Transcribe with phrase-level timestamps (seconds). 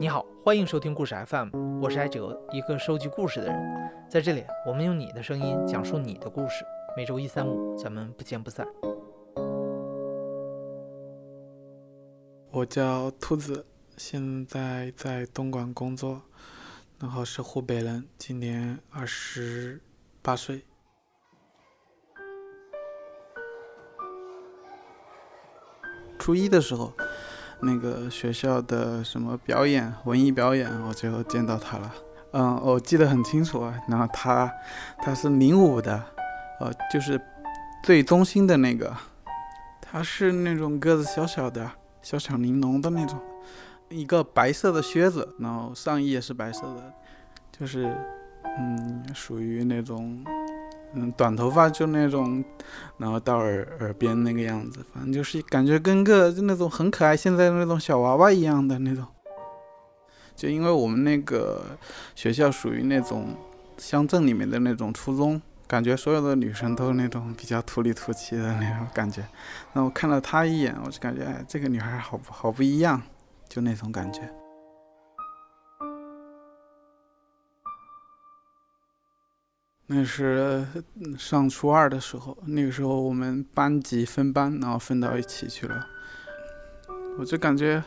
[0.00, 3.90] 你好，欢迎收听故事 FM，我是艾哲，一个收集故事的人。
[4.08, 6.64] 在这里，我们用你的声音讲述你的故事。
[6.96, 8.66] 每周一、三、五，咱们不见不散。
[12.50, 13.66] 我叫兔子，
[13.96, 16.22] 现在在东莞工作，
[17.00, 19.80] 然后是湖北人，今年二十
[20.22, 20.62] 八岁。
[26.28, 26.92] 初一的时候，
[27.60, 31.94] 那个学校的什么表演，文艺表演，我就见到他了。
[32.32, 33.74] 嗯，我记得很清楚啊。
[33.88, 34.52] 然后他，
[34.98, 36.04] 他是领舞的，
[36.60, 37.18] 呃，就是
[37.82, 38.94] 最中心的那个。
[39.80, 41.70] 他是那种个子小小的、
[42.02, 43.18] 小巧玲珑的那种，
[43.88, 46.92] 一个白色的靴子，然后上衣也是白色的，
[47.58, 47.90] 就是
[48.44, 50.22] 嗯，属于那种。
[50.94, 52.42] 嗯，短头发就那种，
[52.96, 59.04] 然后到耳耳边那个样子，反正就是感觉跟个就那种很可爱，现在那种小娃娃一样的那种。
[60.34, 61.62] 就因为我们那个
[62.14, 63.34] 学校属于那种
[63.76, 69.26] 乡镇里面的那种初中，感觉所有的女生都是那种比较土里土气的那种感觉。
[69.72, 73.02] 那我看了她一眼，我就感觉哎，这个女孩好好不一样，
[73.48, 74.20] 就那种感觉。
[79.90, 80.66] 那是
[81.18, 85.86] 上初二的时候，那个时候我们班级分班，然后分到一起去了。
[87.18, 87.82] 我就感觉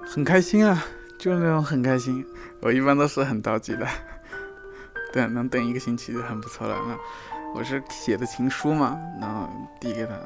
[0.00, 0.84] 很开心啊，
[1.18, 2.26] 就是那种很开心。
[2.60, 3.86] 我一般都是很着急的，
[5.12, 6.76] 对，能等一个星期就很不错了。
[6.88, 6.98] 那
[7.54, 9.48] 我是写的情书嘛，然后
[9.80, 10.18] 递给他，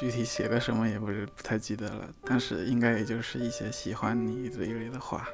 [0.00, 5.26] 具体写的什么也不是不太记得了，但是应该也就是一些喜欢你这一类的话，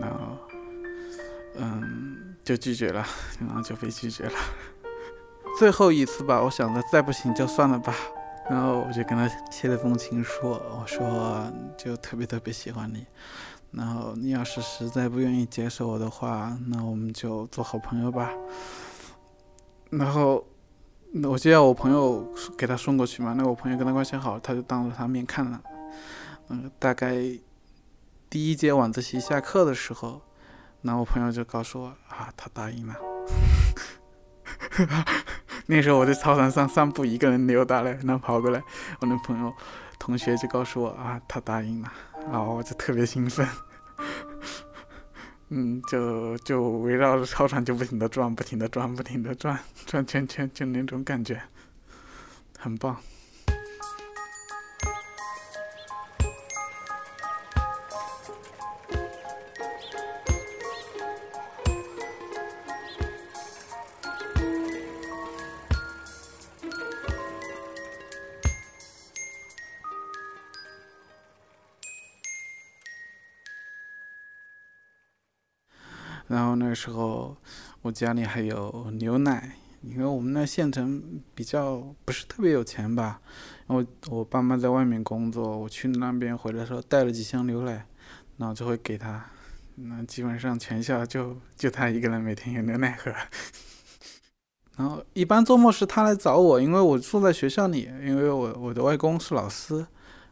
[0.00, 0.36] 然后，
[1.56, 2.20] 嗯。
[2.44, 3.02] 就拒绝了，
[3.40, 4.32] 然后就被拒绝了。
[5.58, 7.94] 最后一次吧，我想着再不行就算了吧。
[8.50, 13.06] 然后我就跟他写了封情书，我说就特别特别喜欢你。
[13.70, 18.30] 然后你要是实在不愿意接受我的话，那我们就做好朋友吧。
[19.88, 20.44] 然后
[21.22, 23.32] 我就要我朋友给他送过去嘛。
[23.32, 25.58] 那我朋友跟他关系好，他就当着他面看了。
[26.50, 27.16] 嗯，大概
[28.28, 30.20] 第一节晚自习下课的时候。
[30.84, 32.94] 然后我朋友就告诉我啊，他答应了。
[35.66, 38.62] 那时候我在操场上散步，一个人溜达嘞，然后跑过来，
[39.00, 39.50] 我那朋友
[39.98, 41.90] 同学就告诉我啊，他答应了，
[42.30, 43.48] 然后我就特别兴奋。
[45.48, 51.40] 嗯，就就围绕着操场就不停的转，不停的转，不停的转，转圈圈，就那种感觉，
[52.58, 52.96] 很棒。
[76.84, 77.34] 时候，
[77.80, 81.02] 我家里还有牛奶，因为我们那县城
[81.34, 83.22] 比较不是特别有钱吧。
[83.68, 87.86] 我我爸妈在外面工作，我去那边回来的时候带了几箱牛奶，
[88.36, 89.24] 然后就会给他。
[89.76, 93.10] 那基本上全校就就他一个人每天有牛奶喝。
[94.76, 99.86] 然后一般周末是他来找我，因为我住在学校里，因为我我的外公是老师，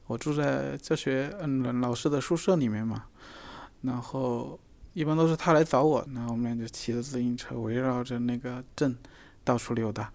[0.06, 3.04] 我住在教学嗯老师的宿舍里面嘛，
[3.80, 4.60] 然后。
[4.94, 8.96] 一般都是他来找我，然后我们俩就骑着自行车围绕着那个镇
[9.42, 10.12] 到处溜达，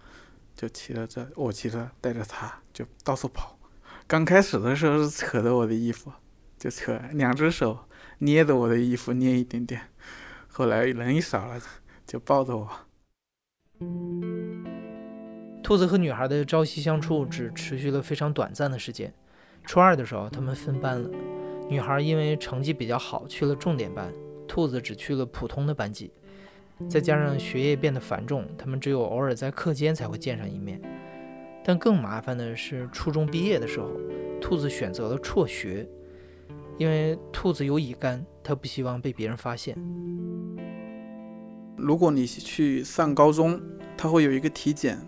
[0.54, 3.58] 就骑着这，我骑着带着他就到处跑。
[4.06, 6.12] 刚开始的时候是扯着我的衣服，
[6.56, 7.78] 就扯，两只手
[8.18, 9.88] 捏着我的衣服捏一点点。
[10.46, 11.60] 后来人一少了，
[12.06, 12.70] 就抱着我。
[15.62, 19.12] 兔子和女孩的朝夕相处只持续了非常短暂的时间。
[19.64, 21.10] 初二的时候，他们分班了，
[21.68, 24.10] 女孩因为成绩比较好去了重点班。
[24.48, 26.10] 兔子只去了普通的班级，
[26.88, 30.80] 再加上学业变得繁重，他们只有偶尔在课间才会见上一面。
[31.64, 33.90] 但更麻烦的是，初中毕业的时候，
[34.40, 35.86] 兔子选择了辍学，
[36.78, 39.76] 因为兔子有乙肝，他不希望被别人发现。
[41.76, 43.60] 如果你去上高中，
[43.96, 44.98] 他会有一个体检，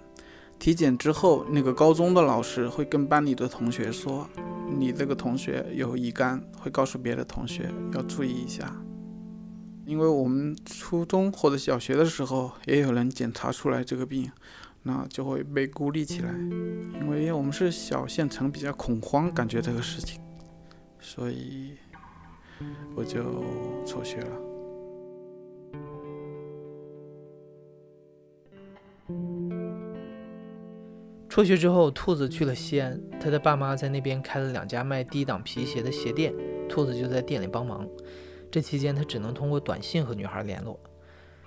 [0.58, 4.28] 体检之后，那个高中的老师会跟班里的同学说，
[4.68, 8.70] 你这个同学有乙肝，会告诉别的同学要注意一下。
[9.86, 14.30] 因为我们初中或者小学的时候也有人检查出来这个病，
[14.84, 16.30] 那就会被孤立起来。
[17.00, 20.20] 因为我们是小县城，比较恐慌，感觉这个事情，
[21.00, 21.72] 所以
[22.94, 23.44] 我就
[23.84, 24.36] 辍学了。
[31.28, 36.32] 辍学之后，兔子去了西安，他的爸妈在那边开了两家卖低档皮鞋的鞋店，
[36.68, 37.88] 兔子就在店里帮忙。
[38.50, 40.78] 这期间，他只能通过短信和女孩联络，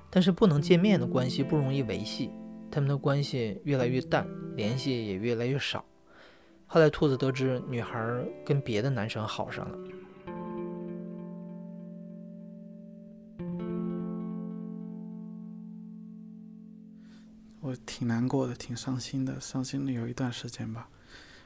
[0.09, 2.29] 但是不能见面的关系不容易维系，
[2.71, 5.83] 他们的关系越来越淡，联系也越来越少。
[6.65, 9.77] 后来，兔子得知女孩跟别的男生好上了。
[17.59, 20.89] 我挺难过的，挺伤心的，伤心了有一段时间吧。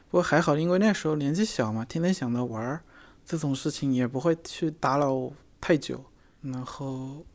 [0.09, 2.81] 不过还好，因为那时候年纪小嘛，天天想着玩儿，
[3.25, 6.05] 这种事情也不会去打扰太久。
[6.41, 7.25] 然后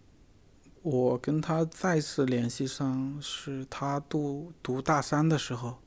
[0.82, 5.78] 我跟他再次联系上，是他读读大三的时候。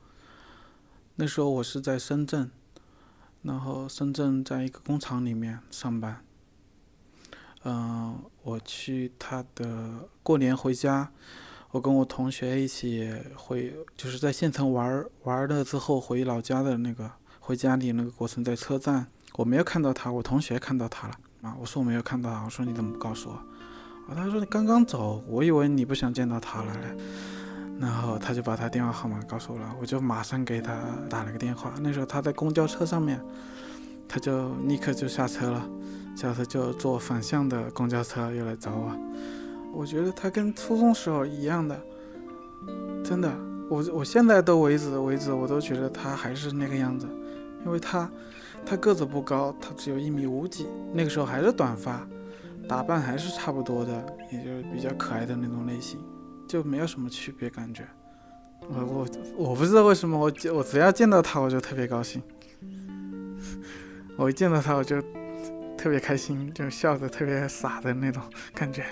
[1.16, 2.50] 那时候我是在深圳，
[3.42, 6.22] 然后深圳在一个工厂里面上班。
[7.64, 11.10] 嗯，我去他的过年回家。
[11.72, 17.10] 我跟我同学一起回，就是在县城玩玩了之后回老家的那个
[17.40, 21.56] 回家里那个过程，在车站我没有看到他，我同学看到他了啊！
[21.60, 23.34] 我说我没有看到，我说你怎么不告诉我？
[23.34, 26.96] 啊，他说你刚刚走，我以为你不想见到他了嘞。
[27.78, 30.74] 然后他就把他电话号码告诉我了，我就马上给他
[31.08, 31.72] 打了个电话。
[31.80, 33.20] 那时候他在公交车上面，
[34.08, 35.68] 他就立刻就下车了，
[36.16, 38.92] 下车就坐反向的公交车又来找我。
[39.74, 41.78] 我觉得他跟初中时候一样的，
[43.04, 43.30] 真的，
[43.68, 47.06] 我我现在都为止为止，我都觉得他还是那个样子，
[47.66, 48.08] 因为他，
[48.64, 52.06] 他个子不高，他只有一米五几，那个时候还是短发，
[52.68, 55.98] 打扮还是差不多的，也就是比较可爱的那种类型，
[56.48, 57.84] 就没有什么区别感觉。
[58.68, 62.22] 我我我不知道为什么我我只要见到他我就特别高兴，
[64.16, 65.02] 我一见到他我就
[65.76, 68.22] 特别开心，就笑得特别傻的那种
[68.54, 68.84] 感觉。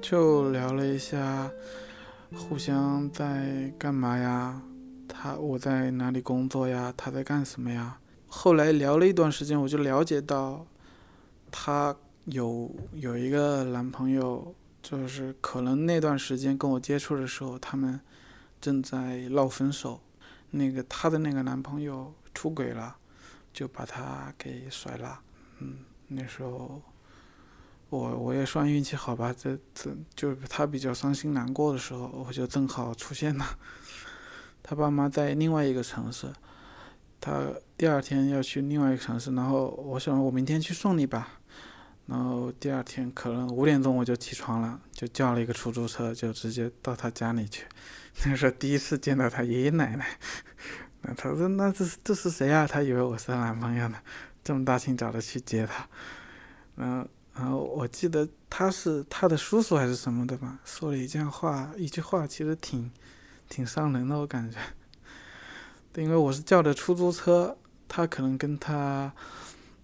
[0.00, 1.50] 就聊了一下，
[2.34, 4.62] 互相在干嘛呀？
[5.26, 6.94] 他我在哪里工作呀？
[6.96, 7.98] 他在干什么呀？
[8.28, 10.64] 后来聊了一段时间，我就了解到，
[11.50, 11.96] 他
[12.26, 18.00] 有有一个男朋友，就是可能那段时间跟我接触的时候，他们
[18.60, 20.00] 正在闹分手。
[20.50, 22.94] 那个他的那个男朋友出轨了，
[23.52, 25.18] 就把他给甩了。
[25.58, 26.80] 嗯，那时候。
[27.88, 33.44] 我我也算运气好吧，这这就是他比较伤心难过的时候，我就正好出现了。
[34.68, 36.26] 他爸妈在另外一个城市，
[37.20, 37.46] 他
[37.76, 41.28] 第二天要去另外一个城市，然后我想我明天去送你吧。
[42.06, 47.64] 然后第二天可能五点钟我就起床了，就叫了一个出租车，就直接到他家里去。
[48.26, 50.18] 那时候第一次见到他爷爷奶奶，
[51.02, 52.66] 那他说那这这是谁啊？
[52.66, 53.98] 他以为我是他男朋友呢，
[54.42, 55.88] 这么大清早的去接他，
[56.74, 57.08] 然后。
[57.38, 62.90] 然后我记得他是他的叔叔还是什么的吧，说了一句话，一句话其实挺，
[63.48, 64.58] 挺伤人的，我感觉。
[65.94, 67.56] 因为我是叫的出租车，
[67.88, 69.10] 他可能跟他，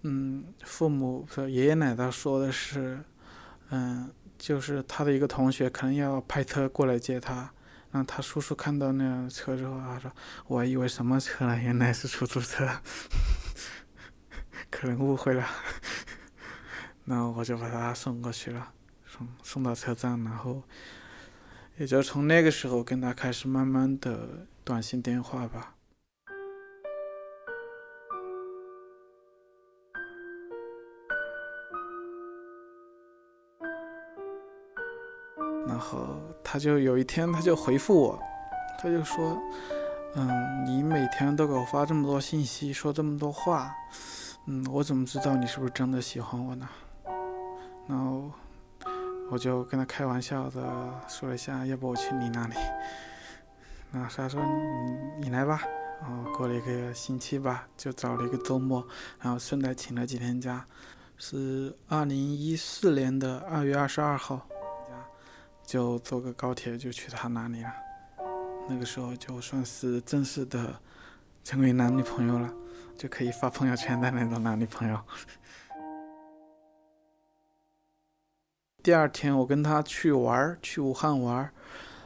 [0.03, 3.03] 嗯，父母和爷爷奶奶说的是，
[3.69, 7.51] 嗯，就是他的一个同学可能要派车过来接他，
[7.91, 10.11] 然后他叔叔看到那辆车之后，他说
[10.45, 11.57] ：“我还以为什么车呢？
[11.61, 12.69] 原来是出租车，
[14.69, 15.43] 可能误会了。”
[17.05, 18.71] 然后我就把他送过去了，
[19.07, 20.61] 送送到车站，然后
[21.77, 25.75] 也就从那个时候跟他开始慢慢的短信电话吧。
[35.67, 38.19] 然后他就有一天他就回复我，
[38.79, 39.41] 他就说
[40.15, 43.73] ：“嗯，你每天都给我发这么多信息，说这么多话，
[44.45, 46.69] 嗯，我怎么知道你是不是真的喜欢我呢？”
[47.89, 48.29] 然后
[49.31, 50.61] 我就跟他开玩笑的
[51.07, 52.55] 说了一下，要不我去你那里。
[53.91, 55.61] 然后他说你你来吧。
[56.01, 58.85] 然后过了一个星期吧，就找了一个周末，
[59.21, 60.65] 然后顺带请了几天假。
[61.17, 64.45] 是二零一四年的二月二十二号，
[65.65, 67.71] 就坐个高铁就去他那里了。
[68.67, 70.77] 那个时候就算是正式的
[71.45, 72.53] 成为男女朋友了，
[72.97, 74.99] 就可以发朋友圈的那种男女朋友。
[78.83, 81.51] 第二天，我跟他去玩儿，去武汉玩儿，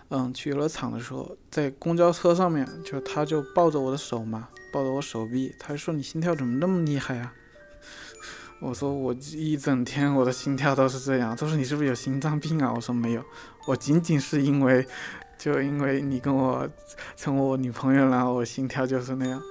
[0.10, 7.34] 嗯，去游乐场的时候，在公交车上面，就他就抱着我的手嘛，抱着我手臂，他说：“你心跳怎么那么厉害啊？”
[8.62, 13.24] 我说：“我一整天我的心跳都是这样。”他说：“你是不是有心脏病啊？”我说：“没有，
[13.66, 14.86] 我仅仅是因为，
[15.36, 16.70] 就因为你跟我
[17.16, 19.42] 成为我女朋友了，我心跳就是那样，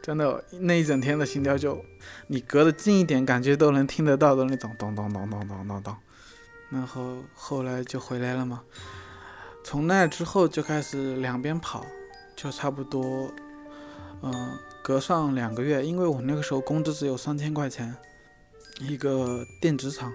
[0.00, 1.84] 真的那一整天的心跳就，
[2.28, 5.94] 你隔得近一点，感觉都能听得到的那种，咚咚咚咚咚咚咚。”
[6.70, 8.62] 然后后来就回来了嘛，
[9.62, 11.86] 从那之后就开始两边跑，
[12.34, 13.30] 就差不多，
[14.22, 17.94] 嗯，隔上两个月，因为我那个时候工资只有三千块钱，
[18.80, 20.12] 一个电子厂，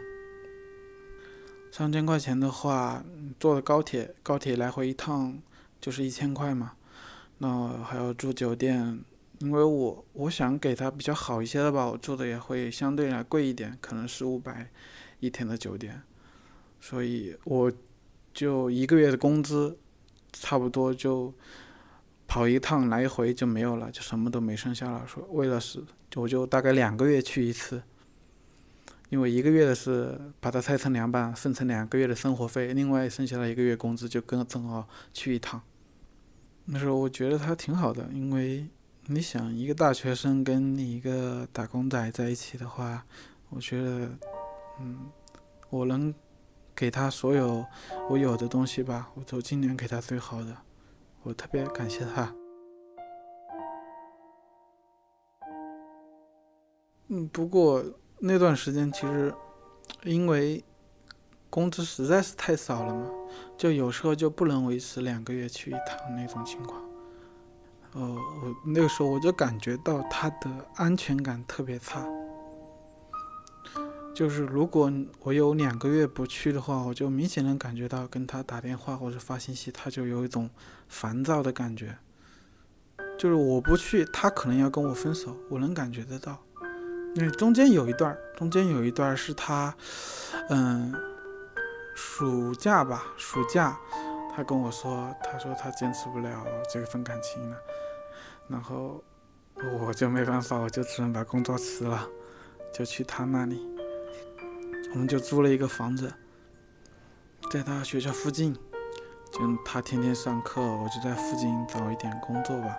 [1.72, 3.03] 三千块钱的话，
[3.39, 5.39] 坐的高铁，高铁来回一趟
[5.79, 6.74] 就是一千块嘛，
[7.38, 9.03] 那还要住酒店，
[9.39, 14.70] 因为我我想给他比较好一些的吧，我住的也会相对来贵一点，可能是五百
[15.20, 16.01] 一天的酒店，
[16.81, 17.71] 所以我。
[18.33, 19.77] 就一个月的工资，
[20.31, 21.33] 差不多就
[22.25, 25.05] 跑一趟来回就没有了，就什么都没剩下了。
[25.05, 25.83] 说为了是，
[26.15, 27.83] 我就大概两个月去一次，
[29.09, 35.61] 因为一个月的是把它拆成两半，分成两个月的生活费，另外剩下的一个月工资就跟正好去一趟。
[36.63, 38.65] 那时候我觉得他挺好的，因为
[39.07, 43.05] 你想一个大学生跟你一个打工仔在一起的话，
[43.50, 44.09] 我觉得，
[44.79, 45.11] 嗯，
[45.69, 46.15] 我能。
[46.75, 47.65] 给他所有
[48.09, 50.55] 我有的东西吧，我都尽量给他最好的，
[51.23, 52.33] 我特别感谢他。
[57.09, 57.83] 嗯，不过
[58.19, 59.33] 那段时间其实
[60.03, 60.63] 因为
[61.49, 63.09] 工资实在是太少了嘛，
[63.57, 66.81] 就有时候就不能维持两个月去一趟那种情况。
[67.93, 72.07] 呃，我那个时候我就感觉到他的安全感特别差。
[74.21, 80.47] 就是如果我有两个月不去的话，我就明显能感觉到跟他打电话或者发信息，他就有一种
[80.87, 81.97] 烦躁的感觉。
[83.17, 86.37] 就是我不去，他可能要跟我分手，我能感觉得到。
[87.15, 89.75] 因为中间有一段，中间有一段是他，
[90.49, 90.93] 嗯，
[91.95, 93.75] 暑假吧，暑假，
[94.35, 97.57] 他跟我说，他说他坚持不了这份感情了，
[98.47, 99.03] 然后
[99.79, 102.07] 我就没办法，我就只能把工作辞了，
[102.71, 103.67] 就去他那里。
[104.93, 106.13] 我们就租了一个房子，
[107.50, 108.53] 在他学校附近，
[109.31, 112.75] 就他天天上课，我就在附近找一点工作吧，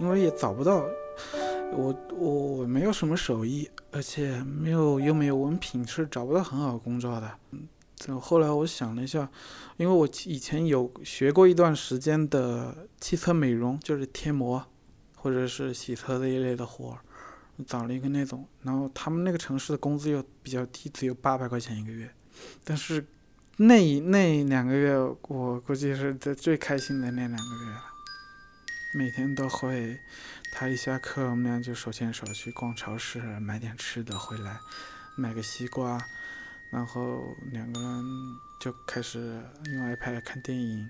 [0.00, 0.84] 因为也找不到，
[1.72, 7.30] 我我我没有什么手艺，而且没有又没有文凭，是找不到很好工作的。
[7.50, 7.68] 嗯，
[8.18, 9.30] 后来我想了一下，
[9.76, 14.64] 因为我以前有学过一段时间的汽车美容，就是贴膜，
[15.14, 16.98] 或者是洗车这一类的活儿。
[17.66, 22.12] 找了一个那种，然后他们那个城市的工资又比较低，只有八百块钱一个月。
[22.64, 23.06] 但是
[23.58, 27.84] 那那两个月，我估计是在最开心的那两个月了。
[28.96, 29.98] 每天都会，
[30.52, 34.58] 他一下课，我们俩就手牵手去逛超市，买点吃的回来，
[35.16, 36.04] 买个西瓜，
[36.72, 38.04] 然后两个人
[38.60, 40.88] 就开始用 iPad 看电影，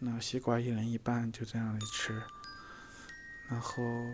[0.00, 2.20] 那西瓜一人一半，就这样吃，
[3.48, 4.06] 然后。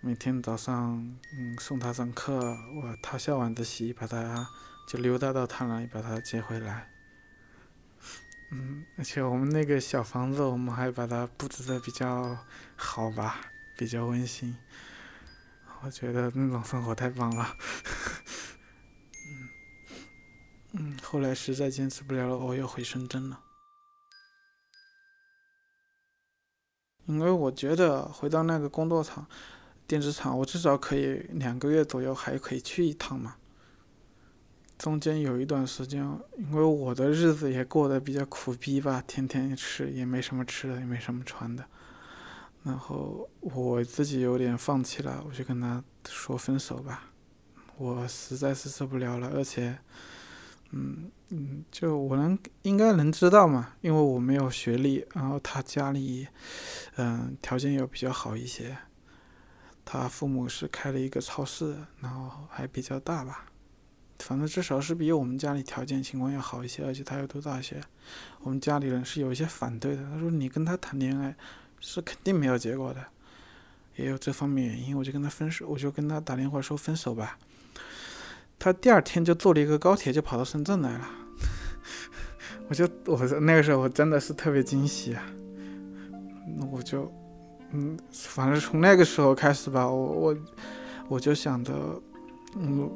[0.00, 4.48] 每天早上，嗯，送他上课，我他下晚自习，把他
[4.86, 6.88] 就溜达到他那里，把他接回来。
[8.52, 12.38] 嗯，而且我们那个小房子，我们还把它布置的比较
[12.76, 13.40] 好吧，
[13.76, 14.56] 比较温馨。
[15.82, 17.56] 我觉得那种生活太棒了。
[19.26, 19.48] 嗯，
[20.74, 23.40] 嗯，后来实在坚持不了了，我又回深圳了。
[27.06, 29.26] 因为我觉得回到那个工作场。
[29.88, 33.36] 电子厂，我至少可以两个月左右还可以去一趟嘛。
[34.76, 36.04] 中间有一段时间，
[36.36, 41.64] 因为我的日子也过得比较苦逼吧，天天吃也没什么吃的，也没什么穿的。
[42.64, 47.10] 然后我自己有点放弃了，我就跟他说分手吧。
[47.78, 49.78] 我实在是受不了了，而且，
[50.72, 56.28] 嗯嗯，就我能应该能知道嘛，因为我没有学历，然后他家里，
[56.96, 58.76] 嗯，条件又比较好一些。
[59.90, 63.46] 他父母是开了一个超市，然后还比较大吧，
[64.18, 67.80] 反正至少是比我们家里条件情况要好一些，而且他又读大学。
[68.42, 71.34] 我们家里人是有一些反对的，他说你跟他谈恋爱
[71.80, 73.02] 是肯定没有结果的，
[73.96, 74.94] 也有这方面原因。
[74.94, 77.38] 我就跟他分手，我就跟他打电话说分手吧。
[78.58, 81.08] 他第二天就坐了一个高铁就跑到深圳来了，
[82.68, 85.24] 我就我那个时候我真的是特别惊喜啊，
[86.58, 87.10] 那我就。
[87.72, 90.36] 嗯，反正从那个时候开始吧，我我
[91.08, 91.72] 我就想着，
[92.56, 92.90] 嗯，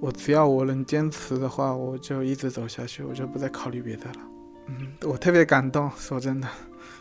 [0.00, 4.20] 我只要我能坚持的话，我就一直走下去，我就不再考虑别的了。
[4.66, 6.48] 嗯，我特别感动，说真的，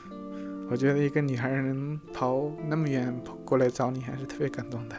[0.72, 3.14] 我觉得一个女孩能跑那么远
[3.44, 4.96] 过来找你，还是特别感动的。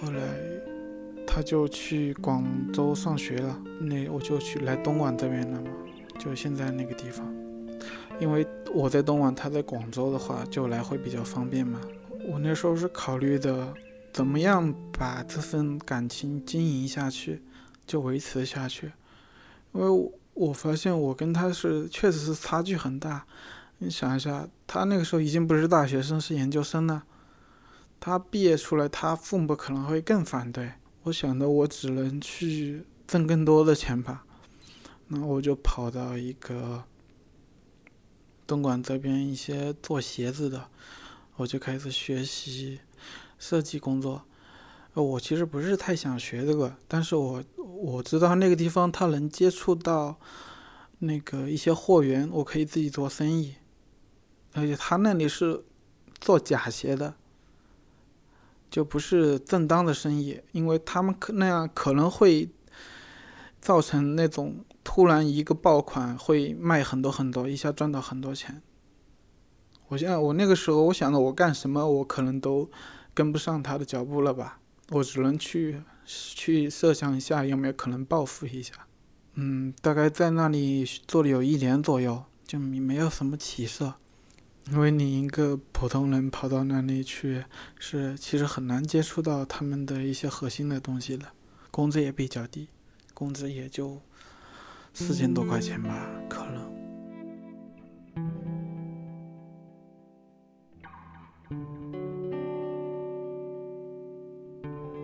[0.00, 0.22] 后来，
[1.26, 5.70] 他就去广州上学了，那我就去来东莞这边了嘛，
[6.18, 7.26] 就现在那个地方。
[8.20, 11.80] 因为我在东莞，他在广州的话，就来回比较方便嘛。
[12.28, 13.72] 我那时候是考虑的，
[14.12, 17.42] 怎么样把这份感情经营下去，
[17.86, 18.92] 就维持下去。
[19.72, 23.24] 因为我发现我跟他是确实是差距很大。
[23.78, 27.02] 你想一下，他那个时候已经不是大学生，是研究生了。
[28.04, 30.70] 他毕业出来，他父母可能会更反对。
[31.04, 34.26] 我想的，我只能去挣更多的钱吧。
[35.08, 36.84] 那我就跑到一个
[38.46, 40.68] 东莞这边一些做鞋子的，
[41.36, 42.80] 我就开始学习
[43.38, 44.22] 设计工作。
[44.92, 50.20] 我其实不是太想学这个，但是我我知道那个地方他能接触到
[50.98, 53.54] 那个一些货源，我可以自己做生意。
[54.52, 55.64] 而且他那里是
[56.20, 57.14] 做假鞋的，
[58.74, 62.50] 就不是正当的生意，因为他们可那样可能会
[63.60, 68.60] 造成那种突然一个爆款会卖很多很多，一下赚到很多钱。
[69.86, 72.68] 我现在我那个时候我想着我干什么，我可能都
[73.14, 74.58] 跟不上他的脚步了吧，
[74.90, 78.74] 我只能去去设想一下有没有可能报复一下。
[79.34, 83.94] 嗯，大概在那里做了有一年左右，就没有什么起色。
[84.72, 87.44] 因为你一个普通人跑到那里去，
[87.78, 91.26] 是其实很难接触到他们的一些核心的东西的，
[91.70, 92.68] 工资也比较低，
[93.12, 94.00] 工资也就
[94.94, 96.72] 四千多块钱吧，可能。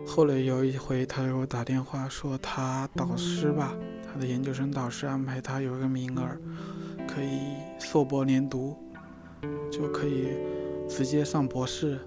[0.07, 6.27] 后来有一回，他给我打电话说，他导师吧，他的研究生导师安排他有一个名额，
[7.07, 8.75] 可以硕博连读。
[9.71, 10.29] 就可以
[10.89, 11.99] 直接上博士。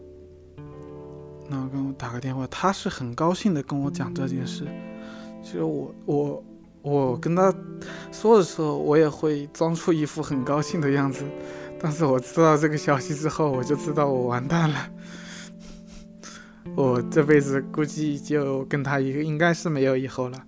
[1.50, 4.66] 然后跟我打个电话，他是很高兴的跟我讲这件事。
[5.44, 6.44] 其实我我
[6.82, 7.54] 我跟他
[8.12, 11.26] 说的时候，我也会装出一副很高兴的样子。
[11.80, 14.90] 但是我知道这个消息之后，我就知道我完蛋了。
[16.78, 20.46] 我这辈子估计就跟他一个应该是没有以后了。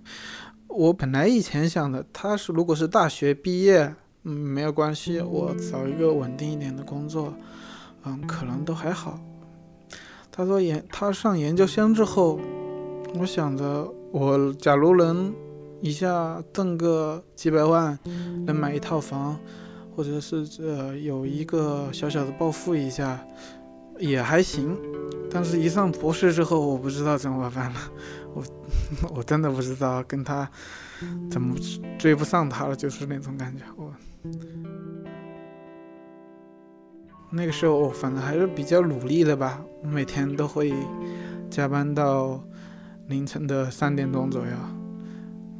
[0.68, 3.94] 我本来以前想的，他是如果是大学毕业。
[4.28, 7.32] 嗯，没有关系，我找一个稳定一点的工作，
[8.04, 9.20] 嗯，可能都还好。
[10.32, 12.40] 他说研，他上研究生之后，
[13.20, 15.32] 我想着我假如能
[15.80, 17.96] 一下挣个几百万，
[18.44, 19.38] 能买一套房，
[19.94, 23.24] 或者是呃有一个小小的暴富一下，
[23.96, 24.76] 也还行。
[25.30, 27.78] 但是，一上博士之后，我不知道怎么办了，
[28.36, 28.44] 我
[29.16, 30.48] 我真的不知道跟他
[31.30, 31.56] 怎么
[31.98, 33.92] 追不上他了，就是那种感觉，我。
[37.30, 39.60] 那个时候，反正还是比较努力的吧。
[39.82, 40.72] 我每天都会
[41.50, 42.42] 加班到
[43.08, 44.52] 凌晨的三点钟左右，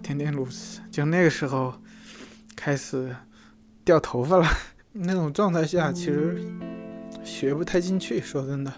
[0.02, 0.80] 天天如此。
[0.90, 1.74] 就那个时候
[2.54, 3.14] 开始
[3.84, 4.46] 掉头发了。
[4.92, 6.40] 那种状态下，其实
[7.24, 8.20] 学不太进去。
[8.20, 8.72] 说真的，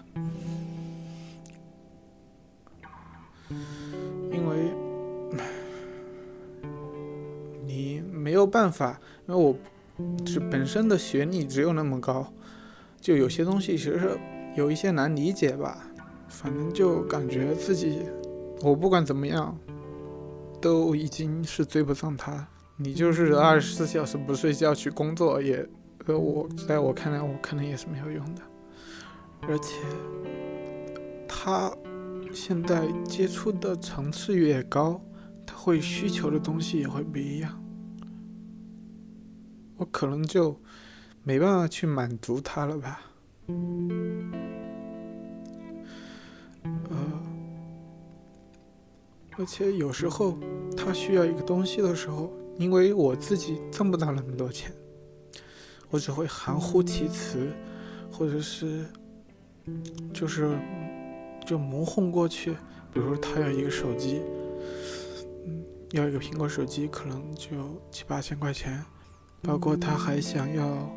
[4.39, 4.71] 因为
[7.65, 9.55] 你没有办法，因为我。
[10.25, 12.31] 是本身的学历只有那么高，
[13.01, 14.17] 就有些东西其实是
[14.55, 15.85] 有一些难理解吧。
[16.29, 18.03] 反正就感觉自己，
[18.61, 19.57] 我不管怎么样，
[20.61, 22.47] 都已经是追不上他。
[22.77, 25.67] 你就是二十四小时不睡觉去工作，也，
[26.05, 28.41] 呃，我在我看来，我可能也是没有用的。
[29.49, 29.73] 而且，
[31.27, 31.69] 他
[32.31, 35.01] 现在接触的层次越高，
[35.45, 37.63] 他会需求的东西也会不一样。
[39.77, 40.59] 我可能就
[41.23, 43.01] 没办法去满足他了吧，
[46.63, 46.97] 呃，
[49.37, 50.37] 而且有时候
[50.75, 54.71] 他需要一个东西的时候，因为我自己挣不到那么多钱，
[55.89, 57.51] 我只会含糊其辞，
[58.11, 58.85] 或者是
[60.13, 60.59] 就是
[61.49, 62.51] 就蒙混过去。
[62.93, 64.21] 比如说他要一个手机，
[65.47, 68.85] 嗯，要一个苹果手机，可能就七八千块钱。
[69.41, 70.87] 包括他还想要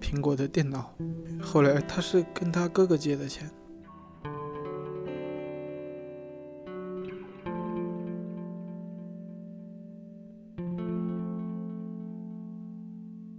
[0.00, 0.94] 苹果的电脑，
[1.42, 3.50] 后来他是跟他哥哥借的钱。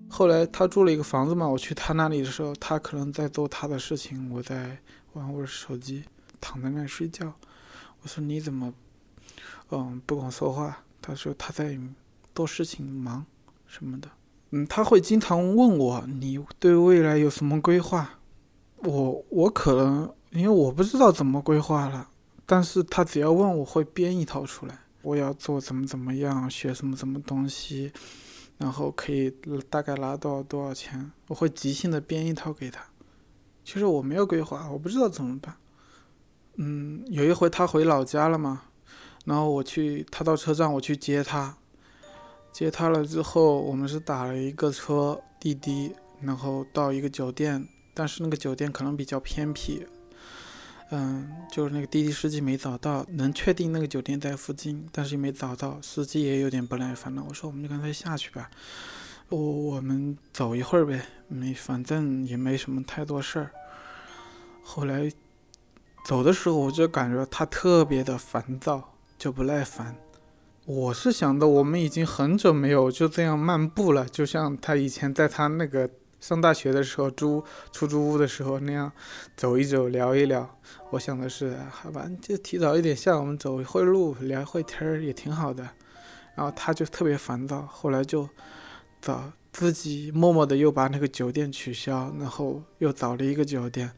[0.09, 4.77] 后来他住了一个房子嘛，我去他那里的时候，他可能在做他的事情，我在
[5.13, 6.03] 玩我的手机，
[6.43, 7.33] 躺在那睡觉。
[8.01, 8.73] 我说你怎么，
[9.69, 10.83] 嗯，不跟我说话？
[11.01, 11.79] 他说他在
[12.35, 13.25] 做事情忙
[13.65, 14.09] 什么的。
[14.51, 18.19] 嗯，他会经常问我，你对未来有什么规划？
[18.79, 22.09] 我我可能因为我不知道怎么规划了，
[22.45, 27.93] 但是他只要问我会编一套出来，我要做怎么怎么样，学什么什么东西，
[28.57, 29.31] 然后可以
[29.69, 32.83] 大概拿多少多少钱，我会即兴的编一套给他。
[33.63, 35.55] 其实我没有规划，我不知道怎么办。
[36.55, 38.63] 嗯，有一回他回老家了嘛，
[39.25, 41.57] 然后我去，他到车站，我去接他。
[42.51, 49.87] 接他了之后，我们是打了一个车滴滴，然后到一个酒店，但是那个酒店可能比较偏僻。
[50.91, 57.25] 嗯，就是那个滴滴司机没找到，能确定那个酒店在附近，但是没找到，司机也有点不耐烦了。
[57.27, 58.51] 我说，我们就干脆下去吧，
[59.29, 63.49] 我我们走一会儿呗，没，反正也没什么太多事儿。
[64.61, 65.11] 后来
[66.03, 69.95] 走的时候，我就感觉他特别的烦躁，就不耐烦。
[70.65, 75.89] 我是想的，我们已经很久没有就这样漫步了，就像他以前在他那个。
[76.23, 78.89] 上大学的时候租出租屋的时候那样
[79.35, 80.57] 走一走聊一聊，
[80.91, 85.67] 我想的是好吧，就提早一点下，我们走一会路聊会天儿也挺好的。
[86.33, 88.29] 然后他就特别烦躁，后来就
[89.01, 93.91] 找自己默默的又把那个酒店取消，然后又找了一个酒店，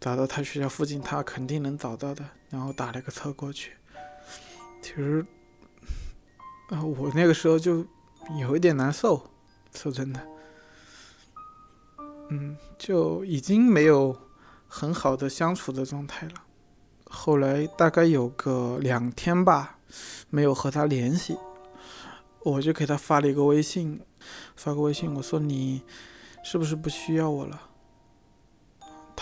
[0.00, 2.24] 找到他学校附近，他肯定能找到的。
[2.50, 3.72] 然后打了个车过去。
[4.80, 5.24] 其实
[6.70, 7.84] 啊，我那个时候就
[8.38, 9.30] 有一点难受，
[9.74, 10.26] 说真的。
[12.30, 14.16] 嗯，就已经没有
[14.66, 16.34] 很好的相处的状态了。
[17.04, 19.78] 后来大概有个两天吧，
[20.30, 21.36] 没有和他联系，
[22.42, 24.00] 我就给他发了一个微信，
[24.56, 25.82] 发个微信，我说你
[26.42, 27.67] 是不是不需要我了？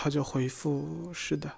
[0.07, 1.51] 他就回复是的，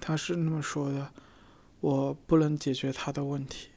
[0.00, 1.12] 他是那么说的，
[1.78, 3.70] 我不能解决他的问题。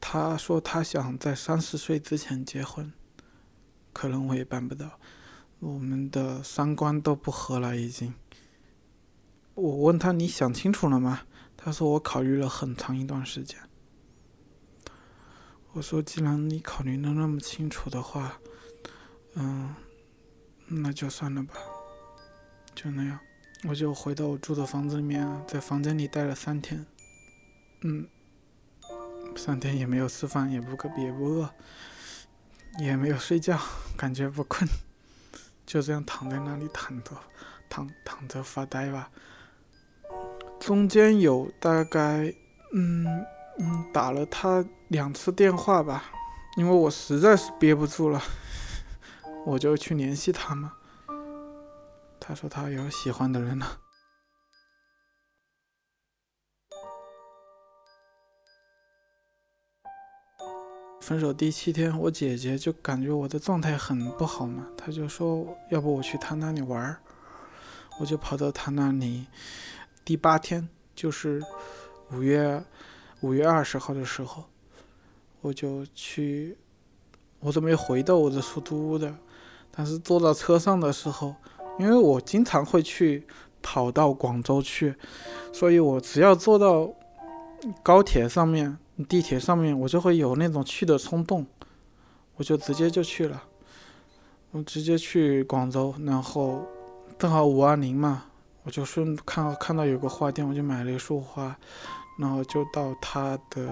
[0.00, 2.92] 他说他想在三十岁之前结婚，
[3.92, 4.98] 可能我也办不到，
[5.60, 8.12] 我们的三观都不合了已经。
[9.54, 11.28] 我问他你想清楚了吗？
[11.56, 13.56] 他说我考虑了很长一段时间。
[15.74, 18.40] 我说既然你考虑的那么清楚的话，
[19.34, 19.74] 嗯，
[20.66, 21.54] 那就算了吧，
[22.74, 23.18] 就那样，
[23.64, 26.84] 我就回到我住的房子里面，在房间里待了三天，
[27.82, 28.08] 嗯。
[29.36, 31.50] 三天也没有吃饭，也不饿，也不饿，
[32.78, 33.58] 也没有睡觉，
[33.98, 34.64] 感觉不困，
[35.66, 37.10] 就这样躺在那里躺着，
[37.68, 39.10] 躺躺着发呆吧。
[40.60, 42.32] 中间有大概，
[42.74, 43.26] 嗯
[43.58, 46.04] 嗯，打了他两次电话吧，
[46.56, 48.22] 因为我实在是憋不住了，
[49.46, 50.74] 我就去联系他嘛。
[52.18, 53.80] 他说他有喜欢的人了。
[61.00, 66.98] 分手第七天，我姐姐就感觉我的状态很不好嘛，她就说要不我去她那里玩儿，
[68.00, 69.26] 我就跑到她那里。
[70.02, 71.42] 第八天就是
[72.10, 72.64] 五月
[73.20, 74.44] 五月二十号的时候，
[75.42, 76.56] 我就去，
[77.40, 79.14] 我都没回到我的出租屋的，
[79.76, 81.34] 但是坐到车上的时候，
[81.78, 83.26] 因为我经常会去
[83.62, 84.94] 跑到广州去，
[85.52, 86.92] 所以我只要坐到
[87.82, 88.78] 高铁上面。
[89.08, 91.44] 地铁上面我就会有那种去的冲动，
[92.36, 93.42] 我就直接就去了，
[94.52, 96.64] 我直接去广州，然后
[97.18, 98.26] 正好五二零嘛，
[98.62, 101.56] 我就顺看看到有个花店，我就买了一束花，
[102.20, 103.68] 然后就到他的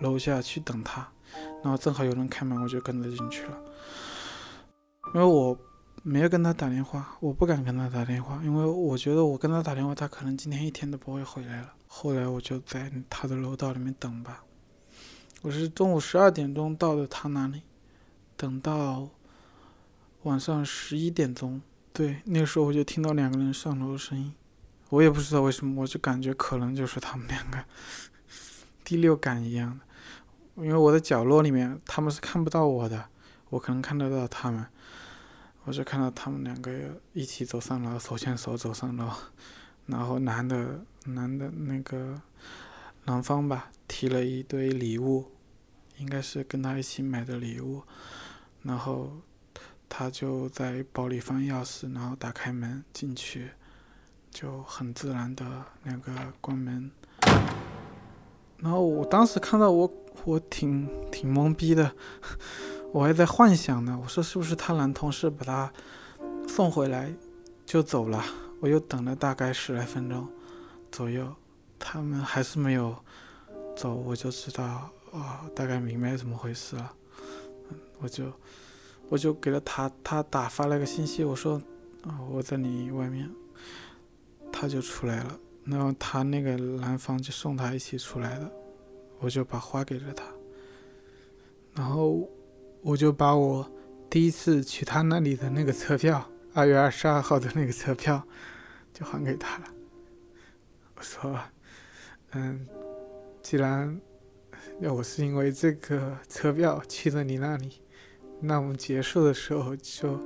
[0.00, 1.08] 楼下去等他，
[1.62, 3.58] 然后正好有人开门，我就跟着进去了，
[5.14, 5.58] 因为我
[6.02, 11.72] 没有跟他打电话，我不敢跟他打电话，因为我觉得我跟他打电话，他可能今天一天都不会回来了。
[11.86, 14.44] 后来我就在他的楼道里面等吧。
[15.42, 17.62] 我是中午十二点钟到的他那里，
[18.36, 19.08] 等到
[20.24, 24.34] 晚上十一点钟，对，那时候我就听到两个人上楼的声音，
[24.90, 27.64] 我也不知道为什么，我就感觉可能就是他们两个，
[28.84, 33.06] 第六感一样的，因为我的角落里面他们是看不到我的，
[33.50, 34.66] 我可能看得到他们，
[35.68, 36.72] 我就看到他们两个
[37.12, 39.12] 一起走上楼，手牵手走上楼，
[39.84, 42.20] 然后男的男的那个。
[43.04, 45.24] 男方吧提了一堆礼物，
[45.96, 47.82] 应该是跟他一起买的礼物，
[48.62, 49.10] 然后
[49.88, 53.48] 他就在包里放钥匙，然后打开门进去，
[54.30, 56.90] 就很自然的那个关门。
[58.58, 59.90] 然后我当时看到我
[60.26, 61.96] 我挺挺懵逼的，
[62.92, 65.72] 我还在幻想呢，我说是不是他男同事把他
[66.48, 67.12] 送回来
[67.66, 68.24] 就走了？
[68.60, 70.26] 我又等了大概十来分钟
[70.90, 71.32] 左右。
[71.78, 72.96] 他们还是没有
[73.76, 76.92] 走，我就知道啊，大概明白怎么回事了。
[78.00, 78.32] 我就
[79.08, 81.62] 我就给了他，他打发了个信息，我说
[82.02, 83.30] 啊，我在你外面，
[84.50, 85.38] 他就出来了。
[85.64, 88.50] 然后他那个男方就送他一起出来的，
[89.20, 90.24] 我就把花给了他，
[91.74, 92.28] 然后
[92.82, 93.70] 我就把我
[94.08, 98.26] 第一次去他那里的那个车票，二月二十二号的那个车票，
[98.94, 99.64] 就还给他了。
[100.94, 101.38] 我说，
[102.30, 102.66] 嗯，
[103.42, 104.00] 既然
[104.80, 107.80] 要我是因为这个车票去了你那里，
[108.40, 110.20] 那我们结束的时候就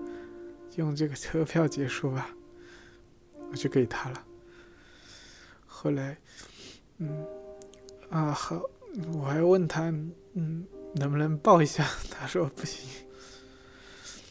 [0.76, 2.28] 用这个车票结束吧。
[3.50, 4.24] 我就给他了。
[5.66, 6.16] 后来，
[6.96, 7.26] 嗯，
[8.08, 8.62] 啊好，
[9.12, 9.92] 我还问他，
[10.32, 11.86] 嗯，能不能抱一下？
[12.10, 12.88] 他说不行。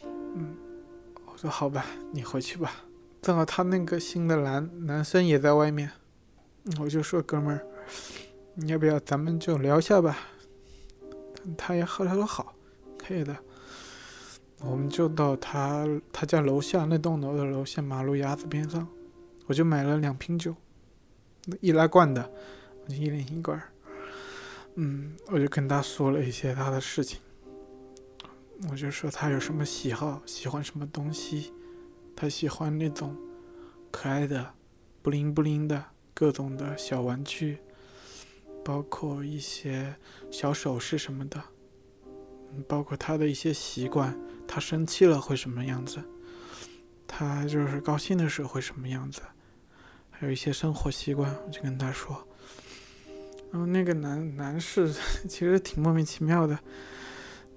[0.04, 0.56] 嗯，
[1.26, 2.71] 我说好吧，你回去吧。
[3.21, 5.91] 正好他那个新的男男生也在外面，
[6.80, 7.65] 我就说哥们儿，
[8.56, 10.17] 你要不要咱们就聊一下吧？
[11.58, 12.54] 他也后来说好，
[12.97, 13.36] 可以的。
[14.63, 18.88] 我们就到他他家楼下那栋楼的楼下马路牙子边上。
[19.47, 20.56] 我就买了两瓶酒，
[21.60, 22.32] 易拉罐的，
[22.88, 23.62] 就一人一罐。
[24.76, 27.20] 嗯，我就跟他说了一些他的事情，
[28.70, 31.54] 我就说他有什么喜好，喜欢什么东西，
[32.16, 33.16] 他喜欢那种
[33.92, 34.54] 可爱的、
[35.02, 37.58] 不灵不灵的各种的小玩具，
[38.64, 39.94] 包括一些
[40.32, 41.44] 小首饰什么的，
[42.68, 46.02] 包括他的一些习惯，他生气了会什么样子，
[47.06, 49.22] 他就是高兴的时候会什么样子。
[50.10, 52.26] 还有一些生活习惯，我就跟他说。
[53.52, 54.92] 然后那个男男士
[55.28, 56.58] 其实挺莫名其妙的，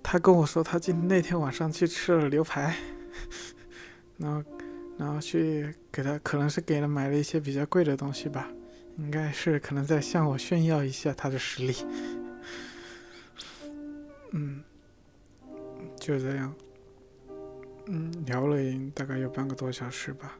[0.03, 2.77] 他跟我说他今那天晚上去吃了牛排，
[4.19, 4.51] 然后
[4.99, 8.49] 然后去给他可能是给了买了一些比较贵的东西吧，
[8.99, 11.75] 应该是可能在向我炫耀一下他的实力。
[14.33, 14.63] 嗯，
[16.01, 16.53] 就这样，
[17.87, 18.57] 嗯，聊了
[18.95, 20.37] 大概有半个多小时吧，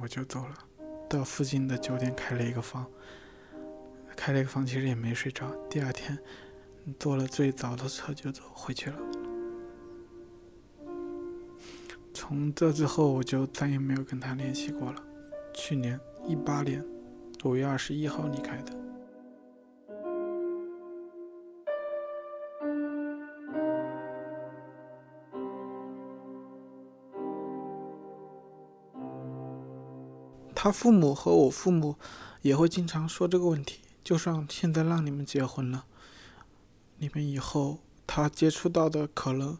[0.00, 0.54] 我就走了。
[1.08, 2.84] 到附近的酒店开了一个房，
[4.16, 5.48] 开了一个房，其实也没睡着。
[5.68, 6.18] 第二天
[6.98, 8.96] 坐了最早的车就走回去了。
[12.12, 15.02] 从这之后，我就再也没有跟他联系过了。
[15.54, 16.84] 去年一八年
[17.44, 18.72] 五月二十一号离开的。
[30.54, 31.94] 他父母和我父母
[32.40, 33.85] 也会经常说这个问题。
[34.06, 35.84] 就算现在让你们结婚了，
[36.98, 39.58] 你们以后他接触到的可能，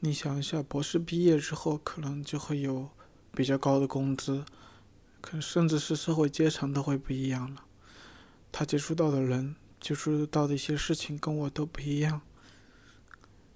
[0.00, 2.88] 你想一下，博士毕业之后可能就会有
[3.32, 4.44] 比较高的工资，
[5.20, 7.66] 可能甚至是社会阶层都会不一样了。
[8.50, 12.20] 他接触到的人、接触到的一些事情跟我都不一样，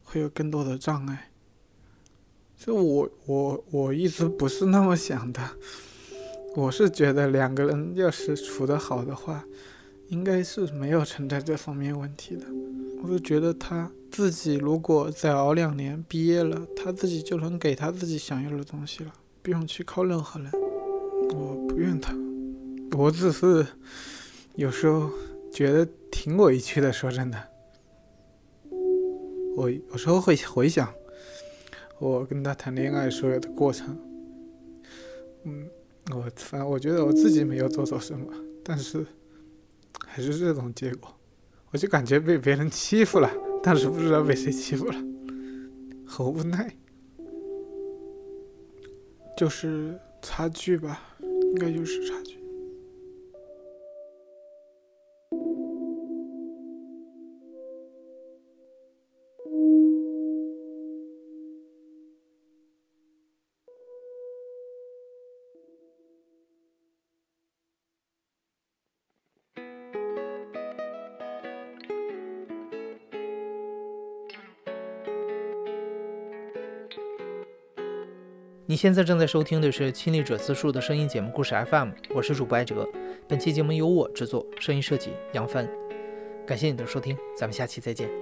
[0.05, 1.33] 会有更多的障碍。
[2.57, 5.57] 这我我我一直不是那么想的。
[6.55, 9.45] 我是觉得两个人要是处得好的话，
[10.13, 12.45] 应该是没有存在这方面问题的。
[13.03, 20.51] 我就觉得他自己如果再熬两年毕业了，他自己就能给他自己想要的东西了，不用去靠任何人。
[21.35, 22.15] 我不怨他，
[22.99, 23.67] 我只是
[24.55, 25.11] 有时候
[25.51, 26.93] 觉得挺委屈的。
[26.93, 27.43] 说真的，
[29.57, 30.93] 我有时候会回想
[31.99, 33.99] 我跟他谈恋爱所有的过程，
[35.45, 35.67] 嗯。
[36.13, 38.27] 我反正我觉得我自己没有做错什么，
[38.65, 39.07] 但是
[40.15, 41.11] 还是这种结果，
[41.71, 43.31] 我就感觉被别人欺负了，
[43.63, 44.95] 但是不知道被谁欺负了，
[46.07, 46.71] 很无奈，
[49.39, 52.42] 就是差距吧，应该就是差距。
[78.73, 82.89] 你现在正在收听的是《亲历者自述》的声音节目故事 FM，我是主播艾哲。
[83.29, 85.69] 本期节目由我制作，声音设计杨帆。
[86.47, 88.22] 感谢你的收听，咱们下期再见。